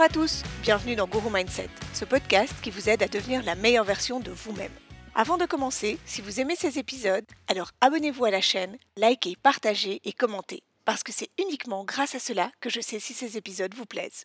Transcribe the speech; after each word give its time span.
Bonjour 0.00 0.12
à 0.12 0.24
tous, 0.24 0.42
bienvenue 0.62 0.96
dans 0.96 1.06
Guru 1.06 1.28
Mindset, 1.30 1.68
ce 1.92 2.06
podcast 2.06 2.54
qui 2.62 2.70
vous 2.70 2.88
aide 2.88 3.02
à 3.02 3.06
devenir 3.06 3.42
la 3.42 3.54
meilleure 3.54 3.84
version 3.84 4.18
de 4.18 4.30
vous-même. 4.30 4.72
Avant 5.14 5.36
de 5.36 5.44
commencer, 5.44 5.98
si 6.06 6.22
vous 6.22 6.40
aimez 6.40 6.56
ces 6.56 6.78
épisodes, 6.78 7.26
alors 7.48 7.72
abonnez-vous 7.82 8.24
à 8.24 8.30
la 8.30 8.40
chaîne, 8.40 8.78
likez, 8.96 9.36
partagez 9.42 10.00
et 10.06 10.14
commentez, 10.14 10.62
parce 10.86 11.02
que 11.02 11.12
c'est 11.12 11.28
uniquement 11.38 11.84
grâce 11.84 12.14
à 12.14 12.18
cela 12.18 12.50
que 12.60 12.70
je 12.70 12.80
sais 12.80 12.98
si 12.98 13.12
ces 13.12 13.36
épisodes 13.36 13.74
vous 13.74 13.84
plaisent. 13.84 14.24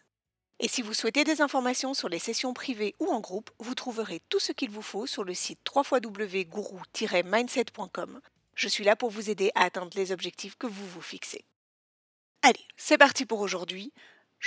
Et 0.62 0.70
si 0.70 0.82
vous 0.82 0.94
souhaitez 0.94 1.26
des 1.26 1.42
informations 1.42 1.94
sur 1.94 2.08
les 2.08 2.20
sessions 2.20 2.54
privées 2.54 2.96
ou 3.02 3.08
en 3.08 3.20
groupe, 3.20 3.52
vous 3.60 3.76
trouverez 3.76 4.22
tout 4.30 4.40
ce 4.40 4.54
qu'il 4.54 4.70
vous 4.70 4.82
faut 4.82 5.08
sur 5.08 5.26
le 5.26 5.34
site 5.34 5.60
www.guru-mindset.com. 5.76 8.22
Je 8.56 8.68
suis 8.70 8.86
là 8.86 8.96
pour 8.96 9.10
vous 9.10 9.30
aider 9.30 9.52
à 9.56 9.66
atteindre 9.66 9.92
les 9.96 10.14
objectifs 10.14 10.56
que 10.58 10.68
vous 10.68 10.88
vous 10.88 11.02
fixez. 11.02 11.44
Allez, 12.44 12.66
c'est 12.78 12.98
parti 12.98 13.26
pour 13.26 13.42
aujourd'hui. 13.42 13.92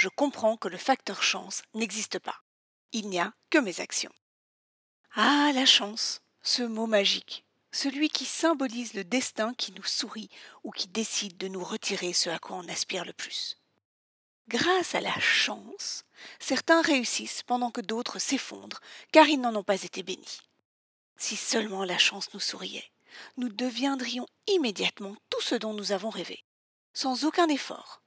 Je 0.01 0.09
comprends 0.09 0.57
que 0.57 0.69
le 0.69 0.79
facteur 0.79 1.25
chance 1.25 1.62
n'existe 1.75 2.20
pas. 2.20 2.45
Il 2.93 3.09
n'y 3.09 3.19
a 3.19 3.34
que 3.51 3.59
mes 3.59 3.80
actions. 3.80 4.12
Ah, 5.16 5.51
la 5.52 5.66
chance, 5.66 6.20
ce 6.41 6.62
mot 6.62 6.87
magique, 6.87 7.45
celui 7.73 8.09
qui 8.09 8.25
symbolise 8.25 8.95
le 8.95 9.03
destin 9.03 9.55
qui 9.55 9.73
nous 9.73 9.83
sourit 9.83 10.30
ou 10.62 10.70
qui 10.70 10.87
décide 10.87 11.37
de 11.37 11.48
nous 11.48 11.65
retirer 11.65 12.12
ce 12.12 12.30
à 12.30 12.39
quoi 12.39 12.59
on 12.59 12.69
aspire 12.69 13.05
le 13.05 13.12
plus. 13.12 13.59
Grâce 14.47 14.95
à 14.95 15.01
la 15.01 15.19
chance, 15.19 16.05
certains 16.39 16.80
réussissent 16.80 17.42
pendant 17.42 17.73
que 17.73 17.80
d'autres 17.80 18.20
s'effondrent, 18.20 18.80
car 19.11 19.27
ils 19.27 19.41
n'en 19.41 19.56
ont 19.56 19.64
pas 19.64 19.83
été 19.83 20.05
bénis. 20.05 20.42
Si 21.17 21.34
seulement 21.34 21.83
la 21.83 21.98
chance 21.98 22.33
nous 22.34 22.41
souriait, 22.41 22.92
nous 23.36 23.48
deviendrions 23.48 24.28
immédiatement 24.47 25.17
tout 25.28 25.42
ce 25.42 25.56
dont 25.56 25.75
nous 25.75 25.91
avons 25.91 26.11
rêvé, 26.11 26.45
sans 26.92 27.25
aucun 27.25 27.48
effort. 27.48 28.01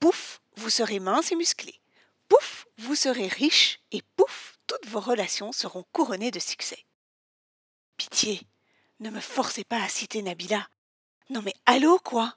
Pouf, 0.00 0.40
vous 0.58 0.70
serez 0.70 0.98
mince 0.98 1.32
et 1.32 1.36
musclé. 1.36 1.80
Pouf, 2.28 2.66
vous 2.76 2.94
serez 2.94 3.28
riche 3.28 3.80
et 3.92 4.02
pouf, 4.16 4.58
toutes 4.66 4.86
vos 4.86 5.00
relations 5.00 5.52
seront 5.52 5.84
couronnées 5.92 6.30
de 6.30 6.40
succès. 6.40 6.84
Pitié, 7.96 8.42
ne 9.00 9.10
me 9.10 9.20
forcez 9.20 9.64
pas 9.64 9.82
à 9.82 9.88
citer 9.88 10.20
Nabila. 10.20 10.68
Non 11.30 11.42
mais 11.42 11.54
allô 11.64 11.98
quoi? 11.98 12.36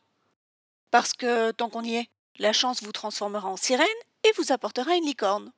Parce 0.92 1.14
que, 1.14 1.52
tant 1.52 1.70
qu'on 1.70 1.84
y 1.84 1.96
est, 1.96 2.10
la 2.38 2.54
chance 2.54 2.84
vous 2.84 2.92
transformera 2.92 3.50
en 3.50 3.58
sirène 3.58 3.88
et 4.24 4.32
vous 4.38 4.52
apportera 4.52 4.96
une 4.96 5.06
licorne. 5.06 5.52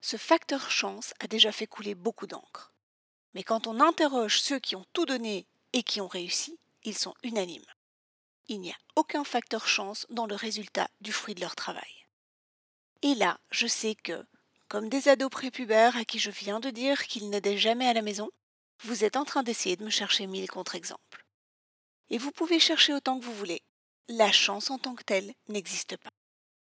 Ce 0.00 0.16
facteur 0.16 0.70
chance 0.70 1.12
a 1.20 1.26
déjà 1.26 1.50
fait 1.50 1.66
couler 1.66 1.94
beaucoup 1.94 2.26
d'encre. 2.26 2.72
Mais 3.34 3.42
quand 3.42 3.66
on 3.66 3.80
interroge 3.80 4.40
ceux 4.40 4.58
qui 4.58 4.76
ont 4.76 4.86
tout 4.92 5.06
donné 5.06 5.46
et 5.72 5.82
qui 5.82 6.00
ont 6.00 6.08
réussi, 6.08 6.58
ils 6.84 6.96
sont 6.96 7.14
unanimes. 7.22 7.64
Il 8.48 8.60
n'y 8.60 8.70
a 8.70 8.76
aucun 8.96 9.24
facteur 9.24 9.66
chance 9.66 10.06
dans 10.10 10.26
le 10.26 10.34
résultat 10.34 10.88
du 11.00 11.12
fruit 11.12 11.34
de 11.34 11.40
leur 11.40 11.56
travail. 11.56 12.06
Et 13.02 13.14
là, 13.14 13.38
je 13.50 13.66
sais 13.66 13.94
que, 13.94 14.24
comme 14.68 14.88
des 14.88 15.08
ados 15.08 15.30
prépubères 15.30 15.96
à 15.96 16.04
qui 16.04 16.18
je 16.18 16.30
viens 16.30 16.60
de 16.60 16.70
dire 16.70 17.06
qu'ils 17.06 17.30
n'aidaient 17.30 17.58
jamais 17.58 17.88
à 17.88 17.94
la 17.94 18.02
maison, 18.02 18.30
vous 18.80 19.04
êtes 19.04 19.16
en 19.16 19.24
train 19.24 19.42
d'essayer 19.42 19.76
de 19.76 19.84
me 19.84 19.90
chercher 19.90 20.26
mille 20.26 20.50
contre-exemples. 20.50 21.24
Et 22.10 22.18
vous 22.18 22.32
pouvez 22.32 22.60
chercher 22.60 22.92
autant 22.92 23.18
que 23.18 23.24
vous 23.24 23.34
voulez. 23.34 23.62
La 24.08 24.30
chance 24.30 24.70
en 24.70 24.78
tant 24.78 24.94
que 24.94 25.04
telle 25.04 25.32
n'existe 25.48 25.96
pas. 25.96 26.10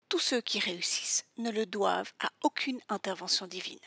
Tous 0.07 0.19
ceux 0.19 0.39
qui 0.39 0.59
réussissent 0.59 1.25
ne 1.37 1.51
le 1.51 1.65
doivent 1.65 2.13
à 2.19 2.29
aucune 2.43 2.79
intervention 2.87 3.45
divine. 3.45 3.79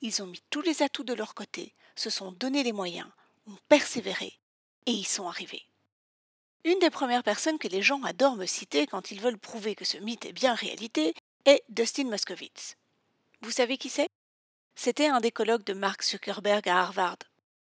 Ils 0.00 0.22
ont 0.22 0.26
mis 0.26 0.42
tous 0.50 0.62
les 0.62 0.82
atouts 0.82 1.04
de 1.04 1.14
leur 1.14 1.34
côté, 1.34 1.74
se 1.94 2.10
sont 2.10 2.32
donné 2.32 2.64
les 2.64 2.72
moyens, 2.72 3.08
ont 3.46 3.56
persévéré 3.68 4.40
et 4.86 4.92
y 4.92 5.04
sont 5.04 5.28
arrivés. 5.28 5.64
Une 6.64 6.78
des 6.78 6.90
premières 6.90 7.24
personnes 7.24 7.58
que 7.58 7.66
les 7.66 7.82
gens 7.82 8.00
adorent 8.04 8.36
me 8.36 8.46
citer 8.46 8.86
quand 8.86 9.10
ils 9.10 9.20
veulent 9.20 9.38
prouver 9.38 9.74
que 9.74 9.84
ce 9.84 9.98
mythe 9.98 10.26
est 10.26 10.32
bien 10.32 10.54
réalité 10.54 11.12
est 11.44 11.64
Dustin 11.68 12.04
Moskovitz. 12.04 12.76
Vous 13.40 13.50
savez 13.50 13.76
qui 13.76 13.88
c'est? 13.88 14.08
C'était 14.76 15.08
un 15.08 15.18
des 15.20 15.32
colloques 15.32 15.64
de 15.64 15.72
Mark 15.72 16.04
Zuckerberg 16.04 16.68
à 16.68 16.80
Harvard. 16.80 17.18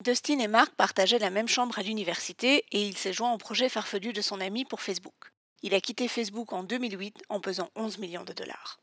Dustin 0.05 0.39
et 0.39 0.49
Mark 0.49 0.75
partageaient 0.75 1.19
la 1.19 1.31
même 1.31 1.49
chambre 1.49 1.79
à 1.79 1.83
l'université 1.83 2.67
et 2.73 2.87
il 2.87 2.99
s'est 2.99 3.15
joint 3.15 3.33
au 3.33 3.39
projet 3.39 3.71
farfelu 3.71 4.13
de 4.13 4.21
son 4.21 4.39
ami 4.39 4.67
pour 4.67 4.83
Facebook. 4.83 5.33
Il 5.63 5.73
a 5.73 5.81
quitté 5.81 6.07
Facebook 6.07 6.53
en 6.53 6.63
2008 6.63 7.23
en 7.31 7.41
pesant 7.41 7.71
11 7.77 7.97
millions 7.97 8.25
de 8.25 8.35
dollars. 8.35 8.79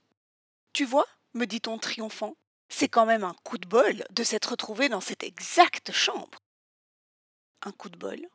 Tu 0.73 0.83
vois, 0.83 1.05
me 1.35 1.45
dit-on 1.45 1.77
triomphant, 1.77 2.33
c'est 2.69 2.89
quand 2.89 3.05
même 3.05 3.23
un 3.23 3.35
coup 3.43 3.59
de 3.59 3.67
bol 3.67 4.03
de 4.09 4.23
s'être 4.23 4.49
retrouvé 4.51 4.89
dans 4.89 5.01
cette 5.01 5.21
exacte 5.21 5.91
chambre. 5.91 6.39
Un 7.61 7.71
coup 7.71 7.89
de 7.89 7.97
bol? 7.97 8.27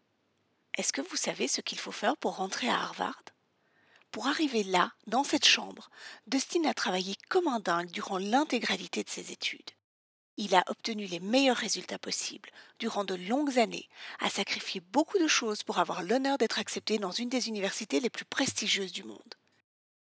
Est-ce 0.77 0.93
que 0.93 1.01
vous 1.01 1.17
savez 1.17 1.49
ce 1.49 1.63
qu'il 1.63 1.79
faut 1.79 1.93
faire 1.93 2.19
pour 2.19 2.37
rentrer 2.37 2.69
à 2.69 2.79
Harvard? 2.79 3.23
Pour 4.11 4.27
arriver 4.27 4.63
là, 4.63 4.93
dans 5.07 5.25
cette 5.25 5.47
chambre, 5.47 5.91
Dustin 6.27 6.65
a 6.65 6.75
travaillé 6.75 7.17
comme 7.31 7.49
un 7.49 7.61
dingue 7.61 7.91
durant 7.91 8.19
l'intégralité 8.19 9.03
de 9.03 9.09
ses 9.09 9.33
études. 9.33 9.71
Il 10.37 10.55
a 10.55 10.65
obtenu 10.69 11.07
les 11.07 11.21
meilleurs 11.21 11.57
résultats 11.57 11.99
possibles 11.99 12.51
durant 12.79 13.05
de 13.05 13.15
longues 13.15 13.59
années, 13.59 13.89
a 14.21 14.29
sacrifié 14.29 14.83
beaucoup 14.83 15.19
de 15.19 15.27
choses 15.27 15.63
pour 15.63 15.79
avoir 15.79 16.03
l'honneur 16.03 16.37
d'être 16.37 16.59
accepté 16.59 16.99
dans 16.99 17.11
une 17.11 17.31
des 17.31 17.49
universités 17.49 18.01
les 18.01 18.11
plus 18.11 18.27
prestigieuses 18.27 18.93
du 18.93 19.03
monde. 19.03 19.35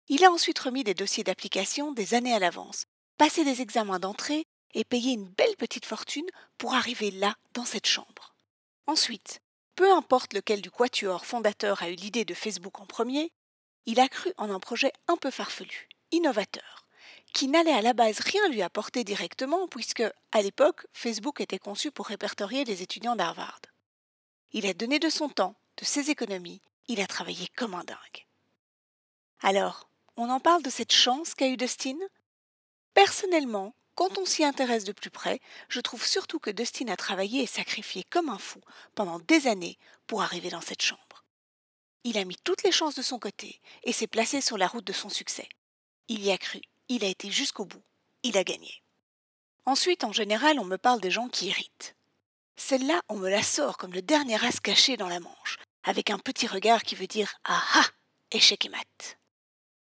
Il 0.08 0.24
a 0.26 0.32
ensuite 0.32 0.58
remis 0.58 0.84
des 0.84 0.96
dossiers 0.96 1.24
d'application 1.24 1.92
des 1.92 2.16
années 2.16 2.34
à 2.34 2.40
l'avance, 2.40 2.86
passé 3.18 3.44
des 3.44 3.62
examens 3.62 4.00
d'entrée 4.00 4.47
et 4.74 4.84
payé 4.84 5.14
une 5.14 5.30
belle 5.30 5.56
petite 5.58 5.86
fortune 5.86 6.26
pour 6.58 6.74
arriver 6.74 7.12
là, 7.12 7.36
dans 7.53 7.66
cette 7.66 7.88
chambre. 7.88 8.36
Ensuite, 8.88 9.42
peu 9.75 9.91
importe 9.91 10.34
lequel 10.34 10.62
du 10.62 10.72
quatuor 10.72 11.25
fondateur 11.25 11.81
a 11.84 11.90
eu 11.90 11.96
l'idée 11.96 12.25
de 12.25 12.34
Facebook 12.34 12.80
en 12.80 12.86
premier, 12.86 13.31
il 13.86 14.00
a 14.00 14.08
cru 14.08 14.34
en 14.38 14.50
un 14.50 14.59
projet 14.59 14.91
un 15.08 15.18
peu 15.18 15.31
farfelu, 15.31 15.88
innovateur 16.12 16.86
qui 17.36 17.50
n'allait 17.50 17.74
à 17.74 17.81
la 17.81 17.91
base 17.91 18.19
rien 18.19 18.47
lui 18.47 18.62
apporter 18.62 19.03
directement, 19.03 19.68
puisque, 19.68 20.03
à 20.31 20.41
l'époque, 20.41 20.88
Facebook 20.94 21.41
était 21.41 21.59
conçu 21.59 21.91
pour 21.91 22.08
répertorier 22.08 22.64
les 22.64 22.81
étudiants 22.81 23.18
d'Harvard. 23.18 23.59
Il 24.53 24.66
a 24.66 24.74
donné 24.74 25.00
de 25.00 25.09
son 25.09 25.28
temps, 25.28 25.56
de 25.75 25.84
ses 25.84 26.09
économies, 26.09 26.62
il 26.88 27.02
a 27.02 27.08
travaillé 27.08 27.50
comme 27.58 27.74
un 27.74 27.84
dingue. 27.84 28.25
Alors, 29.41 29.90
on 30.16 30.30
en 30.30 30.40
parle 30.40 30.64
de 30.64 30.69
cette 30.69 30.94
chance 30.94 31.35
qu'a 31.35 31.50
eu 31.50 31.58
Dustin? 31.58 31.97
Personnellement, 32.94 33.75
quand 33.95 34.17
on 34.17 34.25
s'y 34.25 34.44
intéresse 34.44 34.83
de 34.83 34.91
plus 34.91 35.09
près, 35.09 35.39
je 35.69 35.81
trouve 35.81 36.06
surtout 36.06 36.39
que 36.39 36.51
Dustin 36.51 36.88
a 36.89 36.97
travaillé 36.97 37.44
et 37.44 37.47
sacrifié 37.47 38.03
comme 38.03 38.29
un 38.29 38.38
fou 38.38 38.61
pendant 38.94 39.19
des 39.19 39.47
années 39.47 39.78
pour 40.06 40.22
arriver 40.22 40.50
dans 40.50 40.61
cette 40.61 40.81
chambre. 40.81 41.23
Il 42.03 42.17
a 42.17 42.25
mis 42.25 42.38
toutes 42.44 42.63
les 42.63 42.72
chances 42.72 42.95
de 42.95 43.01
son 43.01 43.17
côté 43.17 43.61
et 43.84 43.94
s'est 43.94 44.07
placé 44.07 44.41
sur 44.41 44.57
la 44.57 44.67
route 44.67 44.85
de 44.85 44.94
son 44.94 45.09
succès. 45.09 45.50
Il 46.07 46.23
y 46.23 46.31
a 46.31 46.38
cru 46.38 46.61
il 46.89 47.03
a 47.03 47.07
été 47.07 47.31
jusqu'au 47.31 47.66
bout, 47.66 47.84
il 48.23 48.38
a 48.38 48.44
gagné. 48.44 48.84
Ensuite, 49.66 50.03
en 50.03 50.11
général, 50.11 50.59
on 50.59 50.66
me 50.66 50.78
parle 50.78 51.01
des 51.01 51.11
gens 51.11 51.28
qui 51.28 51.50
héritent. 51.50 51.95
Celle-là, 52.57 53.01
on 53.09 53.16
me 53.16 53.29
la 53.29 53.44
sort 53.44 53.78
comme 53.78 53.94
le 53.94 54.01
dernier 54.01 54.44
as 54.45 54.59
caché 54.59 54.95
dans 54.95 55.09
la 55.09 55.19
manche, 55.19 55.57
avec 55.84 56.09
un 56.09 56.19
petit 56.19 56.47
regard 56.47 56.84
qui 56.84 56.95
veut 56.95 57.07
dire 57.07 57.39
Ah 57.44 57.63
ah 57.73 57.85
Échec 58.31 58.66
et 58.66 58.69
mat. 58.69 59.17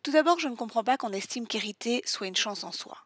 Tout 0.03 0.13
d'abord, 0.13 0.39
je 0.39 0.49
ne 0.49 0.57
comprends 0.57 0.85
pas 0.85 0.97
qu'on 0.97 1.13
estime 1.13 1.47
qu'hériter 1.47 2.03
soit 2.05 2.27
une 2.27 2.37
chance 2.37 2.65
en 2.65 2.73
soi. 2.73 2.99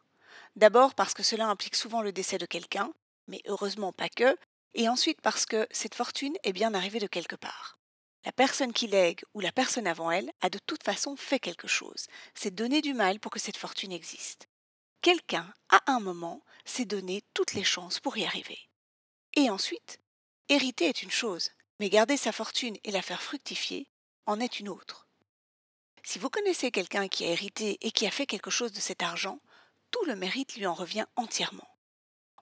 D'abord 0.57 0.95
parce 0.95 1.13
que 1.13 1.21
cela 1.21 1.47
implique 1.47 1.75
souvent 1.75 2.01
le 2.01 2.11
décès 2.11 2.39
de 2.39 2.47
quelqu'un, 2.47 2.91
mais 3.27 3.43
heureusement 3.45 3.93
pas 3.93 4.09
que, 4.09 4.35
et 4.73 4.89
ensuite 4.89 5.21
parce 5.21 5.45
que 5.45 5.67
cette 5.69 5.93
fortune 5.93 6.35
est 6.43 6.51
bien 6.51 6.73
arrivée 6.73 6.99
de 6.99 7.05
quelque 7.05 7.35
part. 7.35 7.77
La 8.25 8.31
personne 8.31 8.73
qui 8.73 8.87
lègue 8.87 9.23
ou 9.35 9.39
la 9.39 9.51
personne 9.51 9.85
avant 9.85 10.09
elle 10.09 10.31
a 10.41 10.49
de 10.49 10.57
toute 10.57 10.81
façon 10.81 11.15
fait 11.15 11.39
quelque 11.39 11.67
chose. 11.67 12.07
C'est 12.33 12.55
donner 12.55 12.81
du 12.81 12.95
mal 12.95 13.19
pour 13.19 13.31
que 13.31 13.39
cette 13.39 13.55
fortune 13.55 13.91
existe. 13.91 14.49
Quelqu'un, 15.01 15.53
à 15.69 15.79
un 15.85 15.99
moment, 15.99 16.41
s'est 16.65 16.85
donné 16.85 17.23
toutes 17.35 17.53
les 17.53 17.63
chances 17.63 17.99
pour 17.99 18.17
y 18.17 18.25
arriver. 18.25 18.57
Et 19.35 19.51
ensuite, 19.51 19.99
hériter 20.49 20.85
est 20.85 21.03
une 21.03 21.11
chose, 21.11 21.51
mais 21.79 21.91
garder 21.91 22.17
sa 22.17 22.31
fortune 22.31 22.77
et 22.83 22.89
la 22.89 23.03
faire 23.03 23.21
fructifier 23.21 23.87
en 24.25 24.39
est 24.39 24.59
une 24.59 24.69
autre. 24.69 25.07
Si 26.03 26.17
vous 26.17 26.31
connaissez 26.31 26.71
quelqu'un 26.71 27.07
qui 27.07 27.25
a 27.25 27.29
hérité 27.29 27.77
et 27.81 27.91
qui 27.91 28.07
a 28.07 28.11
fait 28.11 28.25
quelque 28.25 28.49
chose 28.49 28.71
de 28.71 28.79
cet 28.79 29.03
argent, 29.03 29.39
tout 29.91 30.03
le 30.05 30.15
mérite 30.15 30.55
lui 30.55 30.65
en 30.65 30.73
revient 30.73 31.05
entièrement. 31.15 31.67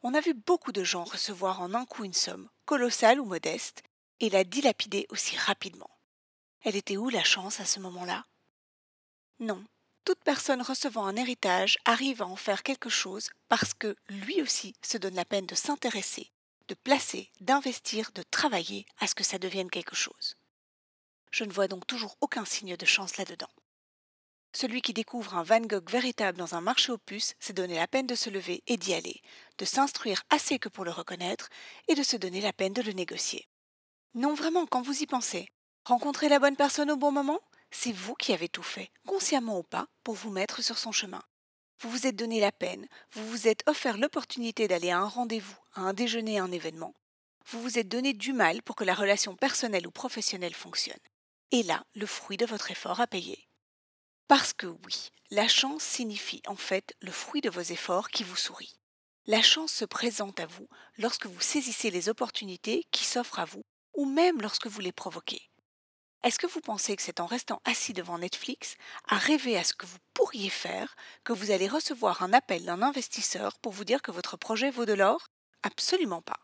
On 0.03 0.13
a 0.13 0.21
vu 0.21 0.33
beaucoup 0.33 0.71
de 0.71 0.83
gens 0.83 1.03
recevoir 1.03 1.61
en 1.61 1.73
un 1.73 1.85
coup 1.85 2.03
une 2.03 2.13
somme, 2.13 2.49
colossale 2.65 3.19
ou 3.19 3.25
modeste, 3.25 3.83
et 4.19 4.29
la 4.29 4.43
dilapider 4.43 5.07
aussi 5.09 5.37
rapidement. 5.37 5.89
Elle 6.61 6.75
était 6.75 6.97
où 6.97 7.09
la 7.09 7.23
chance 7.23 7.59
à 7.59 7.65
ce 7.65 7.79
moment-là? 7.79 8.25
Non, 9.39 9.63
toute 10.05 10.23
personne 10.23 10.61
recevant 10.61 11.05
un 11.05 11.15
héritage 11.15 11.77
arrive 11.85 12.21
à 12.21 12.27
en 12.27 12.35
faire 12.35 12.63
quelque 12.63 12.89
chose 12.89 13.29
parce 13.47 13.73
que 13.73 13.95
lui 14.07 14.41
aussi 14.41 14.75
se 14.81 14.97
donne 14.97 15.15
la 15.15 15.25
peine 15.25 15.47
de 15.47 15.55
s'intéresser, 15.55 16.31
de 16.67 16.75
placer, 16.75 17.31
d'investir, 17.39 18.11
de 18.13 18.23
travailler 18.23 18.85
à 18.99 19.07
ce 19.07 19.15
que 19.15 19.23
ça 19.23 19.39
devienne 19.39 19.69
quelque 19.69 19.95
chose. 19.95 20.37
Je 21.31 21.43
ne 21.43 21.51
vois 21.51 21.67
donc 21.67 21.85
toujours 21.87 22.17
aucun 22.21 22.45
signe 22.45 22.77
de 22.77 22.85
chance 22.85 23.17
là-dedans. 23.17 23.49
Celui 24.55 24.81
qui 24.81 24.93
découvre 24.93 25.35
un 25.35 25.43
Van 25.43 25.59
Gogh 25.59 25.89
véritable 25.89 26.37
dans 26.37 26.55
un 26.55 26.61
marché 26.61 26.89
aux 26.89 26.97
puces 26.97 27.35
s'est 27.41 27.51
donné 27.51 27.75
la 27.75 27.89
peine 27.89 28.07
de 28.07 28.15
se 28.15 28.29
lever 28.29 28.63
et 28.67 28.77
d'y 28.77 28.93
aller, 28.93 29.21
de 29.57 29.65
s'instruire 29.65 30.23
assez 30.29 30.59
que 30.59 30.69
pour 30.69 30.85
le 30.85 30.91
reconnaître 30.91 31.49
et 31.89 31.93
de 31.93 32.03
se 32.03 32.15
donner 32.15 32.39
la 32.39 32.53
peine 32.53 32.71
de 32.71 32.81
le 32.81 32.93
négocier. 32.93 33.49
Non, 34.13 34.33
vraiment, 34.33 34.65
quand 34.65 34.81
vous 34.81 35.03
y 35.03 35.07
pensez. 35.07 35.49
Rencontrer 35.83 36.29
la 36.29 36.39
bonne 36.39 36.55
personne 36.55 36.89
au 36.89 36.95
bon 36.95 37.11
moment, 37.11 37.41
c'est 37.69 37.91
vous 37.91 38.13
qui 38.15 38.31
avez 38.31 38.47
tout 38.47 38.63
fait, 38.63 38.91
consciemment 39.05 39.59
ou 39.59 39.63
pas, 39.63 39.87
pour 40.05 40.15
vous 40.15 40.31
mettre 40.31 40.63
sur 40.63 40.77
son 40.77 40.93
chemin. 40.93 41.21
Vous 41.81 41.89
vous 41.89 42.07
êtes 42.07 42.15
donné 42.15 42.39
la 42.39 42.53
peine, 42.53 42.87
vous 43.11 43.27
vous 43.27 43.49
êtes 43.49 43.63
offert 43.67 43.97
l'opportunité 43.97 44.69
d'aller 44.69 44.89
à 44.89 44.99
un 44.99 45.07
rendez-vous, 45.09 45.59
à 45.73 45.81
un 45.81 45.93
déjeuner, 45.93 46.39
à 46.39 46.45
un 46.45 46.51
événement. 46.53 46.95
Vous 47.47 47.61
vous 47.61 47.77
êtes 47.77 47.89
donné 47.89 48.13
du 48.13 48.31
mal 48.31 48.63
pour 48.63 48.77
que 48.77 48.85
la 48.85 48.93
relation 48.93 49.35
personnelle 49.35 49.85
ou 49.85 49.91
professionnelle 49.91 50.55
fonctionne. 50.55 50.95
Et 51.51 51.63
là, 51.63 51.83
le 51.93 52.05
fruit 52.05 52.37
de 52.37 52.45
votre 52.45 52.71
effort 52.71 53.01
a 53.01 53.07
payé. 53.07 53.49
Parce 54.27 54.53
que 54.53 54.65
oui, 54.65 55.11
la 55.29 55.47
chance 55.47 55.83
signifie 55.83 56.41
en 56.47 56.55
fait 56.55 56.95
le 57.01 57.11
fruit 57.11 57.41
de 57.41 57.49
vos 57.49 57.61
efforts 57.61 58.09
qui 58.09 58.23
vous 58.23 58.35
sourit. 58.35 58.75
La 59.27 59.43
chance 59.43 59.71
se 59.71 59.85
présente 59.85 60.39
à 60.39 60.47
vous 60.47 60.67
lorsque 60.97 61.27
vous 61.27 61.41
saisissez 61.41 61.91
les 61.91 62.09
opportunités 62.09 62.87
qui 62.89 63.05
s'offrent 63.05 63.39
à 63.39 63.45
vous 63.45 63.63
ou 63.93 64.05
même 64.05 64.41
lorsque 64.41 64.67
vous 64.67 64.81
les 64.81 64.91
provoquez. 64.91 65.49
Est-ce 66.23 66.39
que 66.39 66.47
vous 66.47 66.59
pensez 66.59 66.95
que 66.95 67.03
c'est 67.03 67.19
en 67.19 67.27
restant 67.27 67.61
assis 67.65 67.93
devant 67.93 68.17
Netflix, 68.17 68.77
à 69.07 69.17
rêver 69.17 69.57
à 69.57 69.63
ce 69.63 69.75
que 69.75 69.85
vous 69.85 69.99
pourriez 70.15 70.49
faire, 70.49 70.95
que 71.23 71.33
vous 71.33 71.51
allez 71.51 71.67
recevoir 71.67 72.23
un 72.23 72.33
appel 72.33 72.65
d'un 72.65 72.81
investisseur 72.81 73.59
pour 73.59 73.73
vous 73.73 73.85
dire 73.85 74.01
que 74.01 74.11
votre 74.11 74.37
projet 74.37 74.71
vaut 74.71 74.85
de 74.85 74.93
l'or? 74.93 75.27
Absolument 75.61 76.23
pas. 76.23 76.39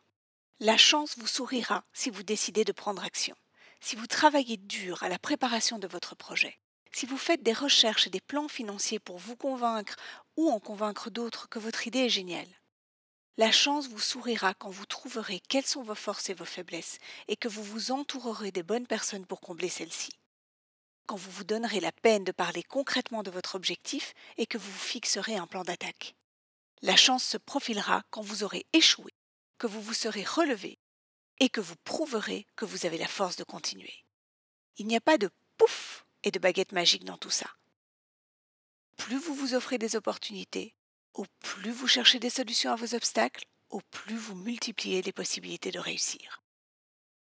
La 0.60 0.78
chance 0.78 1.18
vous 1.18 1.26
sourira 1.26 1.84
si 1.94 2.12
vous 2.12 2.22
décidez 2.22 2.64
de 2.64 2.72
prendre 2.72 3.04
action, 3.04 3.36
si 3.80 3.96
vous 3.96 4.06
travaillez 4.06 4.58
dur 4.58 5.02
à 5.02 5.10
la 5.10 5.18
préparation 5.18 5.80
de 5.80 5.88
votre 5.88 6.16
projet, 6.16 6.60
si 6.92 7.06
vous 7.06 7.18
faites 7.18 7.44
des 7.44 7.54
recherches 7.54 8.08
et 8.08 8.10
des 8.10 8.22
plans 8.22 8.48
financiers 8.48 9.00
pour 9.00 9.18
vous 9.18 9.36
convaincre 9.36 9.96
ou 10.38 10.50
en 10.50 10.60
convaincre 10.60 11.10
d'autres 11.10 11.48
que 11.50 11.60
votre 11.60 11.88
idée 11.88 12.06
est 12.06 12.10
géniale. 12.10 12.48
La 13.38 13.52
chance 13.52 13.88
vous 13.88 14.00
sourira 14.00 14.54
quand 14.54 14.70
vous 14.70 14.86
trouverez 14.86 15.40
quelles 15.40 15.66
sont 15.66 15.84
vos 15.84 15.96
forces 15.96 16.30
et 16.30 16.34
vos 16.34 16.46
faiblesses 16.46 16.98
et 17.28 17.38
que 17.38 17.48
vous 17.48 17.64
vous 17.64 17.92
entourerez 17.92 18.52
des 18.52 18.64
bonnes 18.64 18.88
personnes 18.88 19.26
pour 19.26 19.40
combler 19.40 19.70
celles-ci. 19.70 20.12
Quand 21.08 21.16
vous 21.16 21.32
vous 21.32 21.44
donnerez 21.44 21.80
la 21.80 21.92
peine 21.92 22.24
de 22.24 22.32
parler 22.32 22.62
concrètement 22.64 23.24
de 23.24 23.32
votre 23.32 23.56
objectif 23.56 24.14
et 24.38 24.46
que 24.46 24.58
vous 24.58 24.70
vous 24.72 24.78
fixerez 24.78 25.38
un 25.38 25.48
plan 25.48 25.64
d'attaque. 25.64 26.16
La 26.82 26.96
chance 26.96 27.24
se 27.24 27.38
profilera 27.38 28.04
quand 28.10 28.22
vous 28.22 28.44
aurez 28.44 28.66
échoué, 28.74 29.14
que 29.58 29.68
vous 29.68 29.82
vous 29.82 29.94
serez 29.94 30.24
relevé 30.24 30.78
et 31.40 31.50
que 31.50 31.62
vous 31.62 31.76
prouverez 31.84 32.46
que 32.56 32.66
vous 32.66 32.86
avez 32.86 32.98
la 32.98 33.08
force 33.08 33.38
de 33.38 33.44
continuer. 33.44 34.04
Il 34.78 34.88
n'y 34.88 34.96
a 34.96 35.02
pas 35.02 35.18
de 35.18 35.30
pouf 35.58 36.06
et 36.24 36.32
de 36.32 36.40
baguette 36.40 36.72
magique 36.72 37.06
dans 37.06 37.18
tout 37.18 37.30
ça. 37.30 37.50
Plus 38.98 39.18
vous 39.18 39.34
vous 39.34 39.54
offrez 39.54 39.78
des 39.78 39.96
opportunités, 39.96 40.76
au 41.14 41.26
plus 41.40 41.72
vous 41.72 41.88
cherchez 41.88 42.20
des 42.20 42.30
solutions 42.30 42.72
à 42.72 42.76
vos 42.76 42.94
obstacles, 42.96 43.46
au 43.70 43.82
plus 43.92 44.16
vous 44.16 44.36
multipliez 44.36 45.02
les 45.02 45.12
possibilités 45.12 45.72
de 45.72 45.80
réussir. 45.80 46.44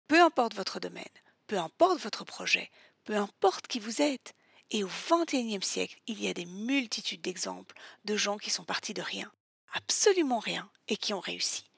Peu 0.08 0.22
importe 0.22 0.54
votre 0.54 0.80
domaine, 0.80 1.04
peu 1.48 1.58
importe 1.58 2.00
votre 2.00 2.26
projet, 2.26 2.70
peu 3.04 3.16
importe 3.16 3.68
qui 3.68 3.80
vous 3.80 4.02
êtes, 4.02 4.34
et 4.72 4.84
au 4.84 4.90
XXIe 5.10 5.62
siècle, 5.62 6.00
il 6.08 6.22
y 6.22 6.28
a 6.28 6.34
des 6.34 6.46
multitudes 6.46 7.22
d'exemples 7.22 7.76
de 8.04 8.16
gens 8.16 8.38
qui 8.38 8.50
sont 8.50 8.66
partis 8.66 8.94
de 8.94 9.02
rien, 9.02 9.32
absolument 9.74 10.40
rien, 10.40 10.70
et 10.88 10.98
qui 10.98 11.14
ont 11.14 11.20
réussi. 11.20 11.70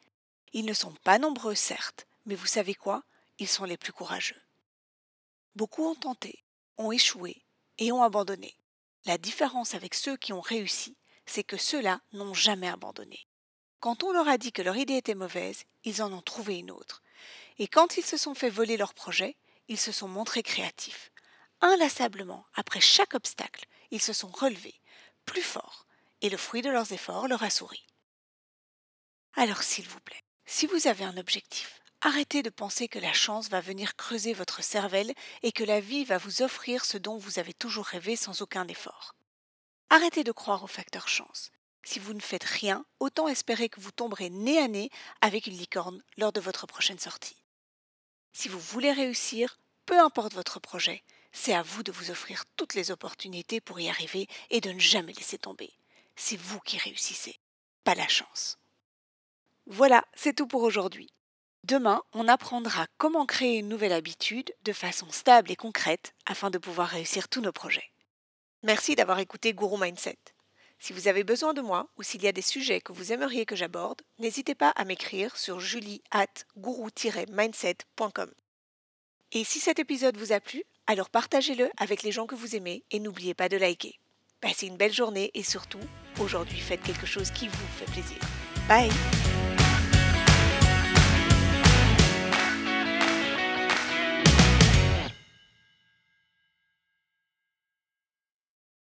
Ils 0.53 0.65
ne 0.65 0.73
sont 0.73 0.93
pas 1.03 1.19
nombreux, 1.19 1.55
certes, 1.55 2.07
mais 2.25 2.35
vous 2.35 2.45
savez 2.45 2.73
quoi? 2.73 3.03
Ils 3.39 3.47
sont 3.47 3.65
les 3.65 3.77
plus 3.77 3.93
courageux. 3.93 4.41
Beaucoup 5.55 5.85
ont 5.85 5.95
tenté, 5.95 6.43
ont 6.77 6.91
échoué 6.91 7.43
et 7.77 7.91
ont 7.91 8.03
abandonné. 8.03 8.57
La 9.05 9.17
différence 9.17 9.73
avec 9.73 9.93
ceux 9.93 10.17
qui 10.17 10.33
ont 10.33 10.41
réussi, 10.41 10.97
c'est 11.25 11.43
que 11.43 11.57
ceux-là 11.57 12.01
n'ont 12.13 12.33
jamais 12.33 12.67
abandonné. 12.67 13.27
Quand 13.79 14.03
on 14.03 14.11
leur 14.11 14.27
a 14.27 14.37
dit 14.37 14.51
que 14.51 14.61
leur 14.61 14.77
idée 14.77 14.97
était 14.97 15.15
mauvaise, 15.15 15.63
ils 15.83 16.01
en 16.01 16.11
ont 16.11 16.21
trouvé 16.21 16.57
une 16.57 16.71
autre. 16.71 17.03
Et 17.59 17.67
quand 17.67 17.97
ils 17.97 18.05
se 18.05 18.17
sont 18.17 18.33
fait 18.33 18.49
voler 18.49 18.77
leur 18.77 18.93
projet, 18.93 19.37
ils 19.67 19.79
se 19.79 19.91
sont 19.91 20.07
montrés 20.07 20.43
créatifs. 20.43 21.11
Inlassablement, 21.61 22.45
après 22.53 22.81
chaque 22.81 23.13
obstacle, 23.13 23.65
ils 23.91 24.01
se 24.01 24.13
sont 24.13 24.29
relevés, 24.29 24.79
plus 25.25 25.41
forts, 25.41 25.85
et 26.21 26.29
le 26.29 26.37
fruit 26.37 26.61
de 26.61 26.69
leurs 26.69 26.91
efforts 26.91 27.27
leur 27.27 27.43
a 27.43 27.49
souri. 27.49 27.85
Alors 29.33 29.61
s'il 29.61 29.87
vous 29.87 29.99
plaît, 29.99 30.23
si 30.45 30.65
vous 30.65 30.87
avez 30.87 31.03
un 31.03 31.17
objectif, 31.17 31.81
arrêtez 32.01 32.43
de 32.43 32.49
penser 32.49 32.87
que 32.87 32.99
la 32.99 33.13
chance 33.13 33.49
va 33.49 33.61
venir 33.61 33.95
creuser 33.95 34.33
votre 34.33 34.63
cervelle 34.63 35.13
et 35.43 35.51
que 35.51 35.63
la 35.63 35.79
vie 35.79 36.05
va 36.05 36.17
vous 36.17 36.41
offrir 36.41 36.85
ce 36.85 36.97
dont 36.97 37.17
vous 37.17 37.39
avez 37.39 37.53
toujours 37.53 37.85
rêvé 37.85 38.15
sans 38.15 38.41
aucun 38.41 38.67
effort. 38.67 39.15
Arrêtez 39.89 40.23
de 40.23 40.31
croire 40.31 40.63
au 40.63 40.67
facteur 40.67 41.07
chance. 41.07 41.51
Si 41.83 41.99
vous 41.99 42.13
ne 42.13 42.19
faites 42.19 42.43
rien, 42.43 42.85
autant 42.99 43.27
espérer 43.27 43.69
que 43.69 43.79
vous 43.79 43.91
tomberez 43.91 44.29
nez 44.29 44.59
à 44.59 44.67
nez 44.67 44.89
avec 45.21 45.47
une 45.47 45.57
licorne 45.57 46.03
lors 46.17 46.33
de 46.33 46.41
votre 46.41 46.67
prochaine 46.67 46.99
sortie. 46.99 47.37
Si 48.33 48.49
vous 48.49 48.59
voulez 48.59 48.91
réussir, 48.91 49.59
peu 49.85 49.97
importe 49.97 50.33
votre 50.33 50.59
projet, 50.59 51.03
c'est 51.31 51.53
à 51.53 51.61
vous 51.61 51.83
de 51.83 51.91
vous 51.91 52.11
offrir 52.11 52.43
toutes 52.57 52.73
les 52.73 52.91
opportunités 52.91 53.61
pour 53.61 53.79
y 53.79 53.89
arriver 53.89 54.27
et 54.49 54.59
de 54.59 54.71
ne 54.71 54.79
jamais 54.79 55.13
laisser 55.13 55.37
tomber. 55.37 55.71
C'est 56.15 56.35
vous 56.35 56.59
qui 56.59 56.77
réussissez, 56.77 57.39
pas 57.83 57.95
la 57.95 58.07
chance. 58.07 58.59
Voilà, 59.65 60.05
c'est 60.13 60.35
tout 60.35 60.47
pour 60.47 60.63
aujourd'hui. 60.63 61.09
Demain, 61.67 62.01
on 62.13 62.29
apprendra 62.29 62.87
comment 62.97 63.25
créer 63.25 63.57
une 63.57 63.67
nouvelle 63.67 63.91
habitude 63.91 64.53
de 64.63 64.71
façon 64.71 65.11
stable 65.11 65.51
et 65.51 65.57
concrète 65.57 66.13
afin 66.25 66.49
de 66.49 66.57
pouvoir 66.57 66.87
réussir 66.87 67.27
tous 67.27 67.41
nos 67.41 67.51
projets. 67.51 67.91
Merci 68.63 68.95
d'avoir 68.95 69.19
écouté 69.19 69.53
Guru 69.53 69.77
Mindset. 69.77 70.17
Si 70.79 70.93
vous 70.93 71.09
avez 71.09 71.25
besoin 71.25 71.53
de 71.53 71.59
moi 71.59 71.89
ou 71.97 72.03
s'il 72.03 72.23
y 72.23 72.27
a 72.27 72.31
des 72.31 72.41
sujets 72.41 72.79
que 72.79 72.93
vous 72.93 73.11
aimeriez 73.11 73.45
que 73.45 73.57
j'aborde, 73.57 74.01
n'hésitez 74.17 74.55
pas 74.55 74.69
à 74.69 74.85
m'écrire 74.85 75.35
sur 75.35 75.59
julie 75.59 76.01
at 76.11 76.27
mindsetcom 77.29 78.31
Et 79.33 79.43
si 79.43 79.59
cet 79.59 79.79
épisode 79.79 80.15
vous 80.15 80.31
a 80.31 80.39
plu, 80.39 80.63
alors 80.85 81.09
partagez-le 81.09 81.69
avec 81.75 82.01
les 82.03 82.13
gens 82.13 82.27
que 82.27 82.35
vous 82.35 82.55
aimez 82.55 82.85
et 82.91 83.01
n'oubliez 83.01 83.33
pas 83.33 83.49
de 83.49 83.57
liker. 83.57 83.99
Passez 84.39 84.67
une 84.67 84.77
belle 84.77 84.93
journée 84.93 85.31
et 85.33 85.43
surtout, 85.43 85.81
aujourd'hui 86.21 86.59
faites 86.59 86.83
quelque 86.83 87.05
chose 87.05 87.29
qui 87.31 87.49
vous 87.49 87.67
fait 87.77 87.91
plaisir. 87.91 88.19
Bye 88.69 88.89